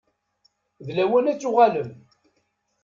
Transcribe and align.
D 0.85 0.87
lawan 0.95 1.29
ad 1.31 1.39
tuɣalem. 1.41 1.89